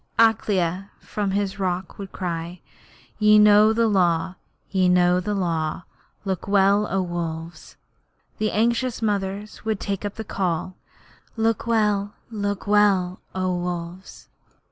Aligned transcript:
Akela 0.17 0.89
from 0.99 1.29
his 1.29 1.59
rock 1.59 1.99
would 1.99 2.11
cry: 2.11 2.59
'Ye 3.19 3.37
know 3.37 3.71
the 3.71 3.85
Law 3.87 4.33
ye 4.71 4.89
know 4.89 5.19
the 5.19 5.35
Law. 5.35 5.83
Look 6.25 6.47
well, 6.47 6.87
O 6.89 7.03
Wolves!' 7.03 7.77
and 8.31 8.39
the 8.39 8.51
anxious 8.51 9.03
mothers 9.03 9.63
would 9.63 9.79
take 9.79 10.03
up 10.03 10.15
the 10.15 10.23
call: 10.23 10.75
'Look 11.37 11.67
look 11.67 12.65
well, 12.65 13.19
O 13.35 13.55
Wolves!' 13.55 14.27